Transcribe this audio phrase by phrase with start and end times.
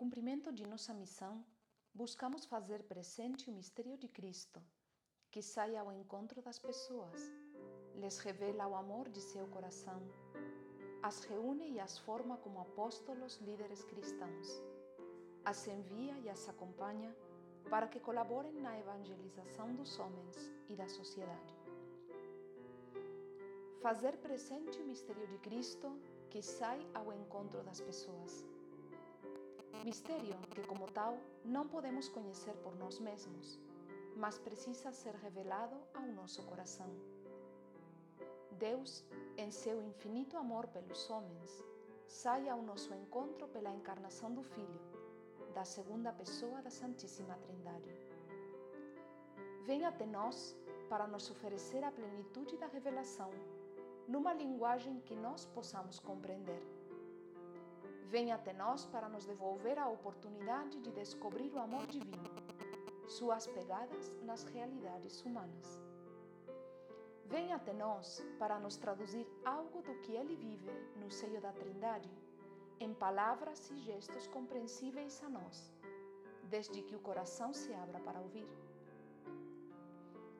[0.00, 1.44] cumprimento de nossa missão,
[1.92, 4.58] buscamos fazer presente o mistério de Cristo,
[5.30, 7.20] que sai ao encontro das pessoas,
[7.96, 10.00] lhes revela o amor de seu coração,
[11.02, 14.48] as reúne e as forma como apóstolos líderes cristãos,
[15.44, 17.14] as envia e as acompanha
[17.68, 21.54] para que colaborem na evangelização dos homens e da sociedade.
[23.82, 25.88] Fazer presente o mistério de Cristo
[26.30, 28.59] que sai ao encontro das pessoas.
[29.84, 33.58] Mistério que, como tal, não podemos conhecer por nós mesmos,
[34.14, 36.88] mas precisa ser revelado ao nosso coração.
[38.58, 39.02] Deus,
[39.38, 41.64] em seu infinito amor pelos homens,
[42.06, 44.80] sai ao nosso encontro pela encarnação do Filho,
[45.54, 47.96] da segunda pessoa da Santíssima Trindade.
[49.64, 50.54] Vem até nós
[50.90, 53.30] para nos oferecer a plenitude da revelação,
[54.06, 56.79] numa linguagem que nós possamos compreender.
[58.12, 62.28] Vem até nós para nos devolver a oportunidade de descobrir o amor divino,
[63.06, 65.80] suas pegadas nas realidades humanas.
[67.26, 72.10] Vem até nós para nos traduzir algo do que ele vive no seio da Trindade
[72.80, 75.72] em palavras e gestos compreensíveis a nós,
[76.54, 78.48] desde que o coração se abra para ouvir.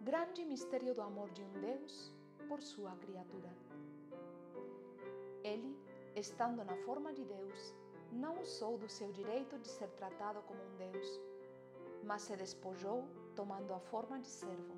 [0.01, 2.13] Grande mistério do amor de um Deus
[2.49, 3.51] por sua criatura.
[5.45, 5.79] Ele,
[6.21, 7.75] estando na forma de Deus,
[8.13, 11.21] não usou do seu direito de ser tratado como um Deus,
[12.05, 13.05] mas se despojou
[13.35, 14.75] tomando a forma de servo.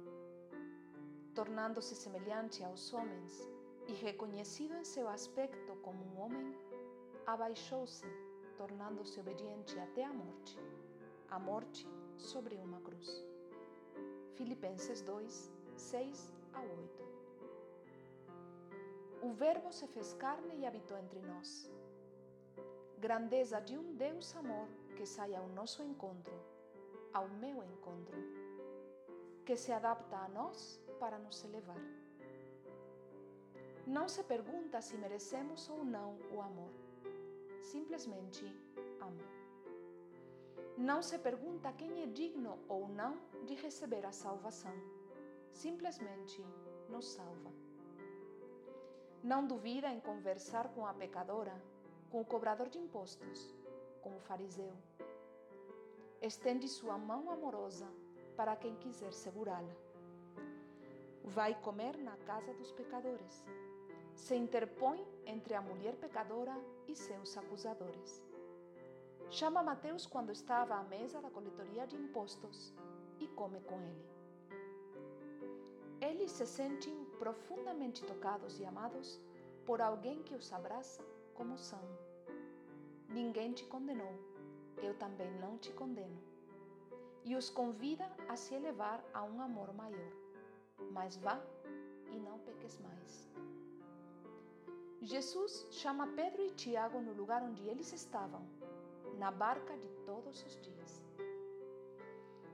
[1.34, 3.48] Tornando-se semelhante aos homens
[3.88, 6.54] e reconhecido em seu aspecto como um homem,
[7.26, 8.06] abaixou-se,
[8.56, 10.58] tornando-se obediente até a morte
[11.32, 13.24] a morte sobre uma cruz.
[14.34, 17.21] Filipenses 2, 6 a 8
[19.22, 21.70] O Verbo se fez carne e habitou entre nós.
[22.98, 26.34] Grandeza de um Deus amor que sai ao nosso encontro,
[27.12, 28.18] ao meu encontro,
[29.46, 31.80] que se adapta a nós para nos elevar.
[33.86, 36.72] Não se pergunta se merecemos ou não o amor
[37.62, 38.44] simplesmente
[39.00, 39.24] ama.
[40.76, 44.74] Não se pergunta quem é digno ou não de receber a salvação,
[45.50, 46.44] simplesmente
[46.88, 47.61] nos salva.
[49.22, 51.54] Não duvida em conversar com a pecadora,
[52.10, 53.54] com o cobrador de impostos,
[54.00, 54.72] com o fariseu.
[56.20, 57.88] Estende sua mão amorosa
[58.36, 59.74] para quem quiser segurá-la.
[61.24, 63.44] Vai comer na casa dos pecadores
[64.14, 66.56] se interpõe entre a mulher pecadora
[66.86, 68.22] e seus acusadores.
[69.30, 72.72] Chama Mateus quando estava à mesa da coletoria de impostos
[73.18, 74.06] e come com ele.
[76.00, 79.20] Eles se sentem profundamente tocados e amados
[79.64, 81.00] por alguém que os abraça
[81.34, 81.80] como são.
[83.08, 84.12] Ninguém te condenou,
[84.78, 86.20] eu também não te condeno.
[87.24, 90.12] E os convida a se elevar a um amor maior.
[90.90, 91.40] Mas vá
[92.10, 93.30] e não peques mais.
[95.00, 98.42] Jesus chama Pedro e Tiago no lugar onde eles estavam,
[99.16, 101.04] na barca de todos os dias.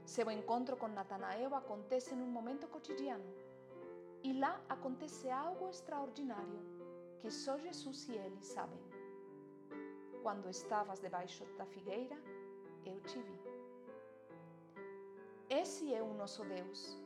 [0.04, 3.24] Seu encontro com Natanael acontece num momento cotidiano,
[4.22, 6.60] e lá acontece algo extraordinário
[7.20, 8.78] que só Jesus e ele sabem.
[10.22, 12.16] Quando estavas debaixo da figueira,
[12.84, 13.40] eu te vi.
[15.48, 16.98] Esse é o nosso Deus,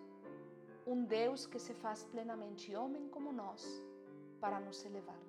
[0.87, 3.83] um Deus que se faz plenamente homem como nós
[4.41, 5.23] para nos elevar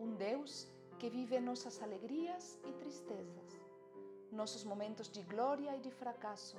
[0.00, 3.60] um Deus que vive nossas alegrias e tristezas,
[4.30, 6.56] nossos momentos de glória e de fracasso.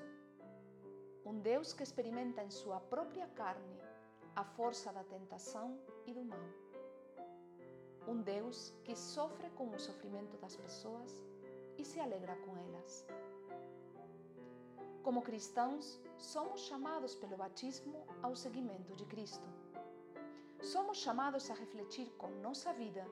[1.30, 3.78] Um Deus que experimenta em sua própria carne
[4.36, 6.48] a força da tentação e do mal.
[8.08, 11.24] Um Deus que sofre com o sofrimento das pessoas
[11.78, 13.06] e se alegra com elas.
[15.04, 19.48] Como cristãos, somos chamados pelo batismo ao seguimento de Cristo.
[20.64, 23.06] Somos chamados a refletir com nossa vida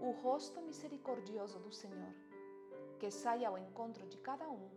[0.00, 2.14] o rosto misericordioso do Senhor,
[3.00, 4.70] que sai ao encontro de cada um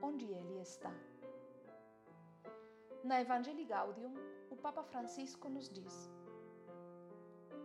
[0.00, 0.90] onde ele está.
[3.02, 4.12] Na Evangelii Gaudium,
[4.50, 6.10] o Papa Francisco nos diz: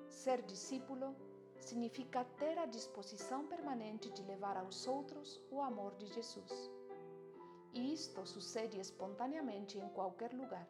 [0.08, 1.14] Ser discípulo
[1.60, 6.72] significa ter a disposição permanente de levar aos outros o amor de Jesus.
[7.74, 10.68] E isto sucede espontaneamente em qualquer lugar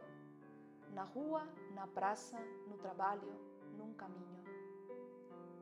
[0.95, 3.31] na rua, na praça, no trabalho,
[3.77, 4.44] num caminho.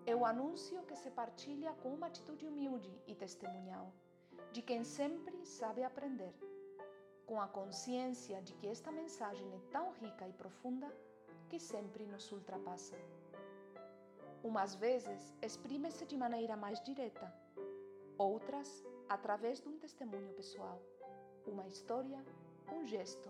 [0.05, 3.91] É o anúncio que se partilha com uma atitude humilde e testemunhal,
[4.51, 6.33] de quem sempre sabe aprender,
[7.25, 10.91] com a consciência de que esta mensagem é tão rica e profunda
[11.49, 12.95] que sempre nos ultrapassa.
[14.43, 17.33] Umas vezes exprime-se de maneira mais direta,
[18.17, 20.81] outras através de um testemunho pessoal,
[21.47, 22.23] uma história,
[22.71, 23.29] um gesto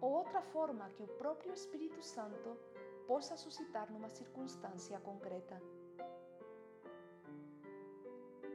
[0.00, 2.58] ou outra forma que o próprio Espírito Santo
[3.06, 5.60] possa suscitar numa circunstância concreta.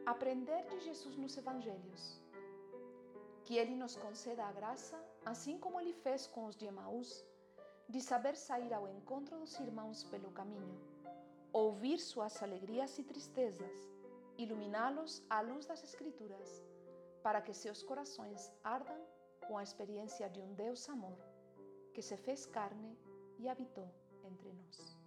[0.06, 2.22] Aprender de Jesus nos Evangelhos.
[3.50, 7.26] Que Ele nos conceda a graça, assim como Ele fez com os de Emaús,
[7.88, 10.80] de saber sair ao encontro dos irmãos pelo caminho,
[11.52, 13.90] ouvir suas alegrias e tristezas,
[14.38, 16.64] iluminá-los à luz das Escrituras,
[17.24, 19.02] para que seus corações ardam
[19.48, 21.18] com a experiência de um Deus amor
[21.92, 22.96] que se fez carne
[23.40, 23.90] e habitou
[24.24, 24.99] entre nós.